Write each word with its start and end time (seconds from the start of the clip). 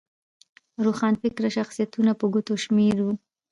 روښانفکره 0.85 1.49
شخصیتونه 1.57 2.11
په 2.19 2.25
ګوتو 2.33 2.53
شمېر 2.63 2.95
وو. 3.01 3.13